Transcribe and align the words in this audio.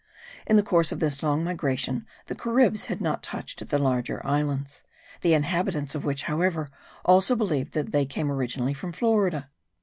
In 0.47 0.55
the 0.55 0.63
course 0.63 0.91
of 0.91 0.99
this 0.99 1.21
long 1.21 1.43
migration 1.43 2.07
the 2.25 2.33
Caribs 2.33 2.87
had 2.87 3.01
not 3.01 3.21
touched 3.21 3.61
at 3.61 3.69
the 3.69 3.77
larger 3.77 4.19
islands; 4.25 4.81
the 5.21 5.35
inhabitants 5.35 5.93
of 5.93 6.03
which 6.05 6.23
however 6.23 6.71
also 7.05 7.35
believed 7.35 7.73
that 7.75 7.91
they 7.91 8.05
came 8.07 8.31
originally 8.31 8.73
from 8.73 8.93
Florida. 8.93 9.51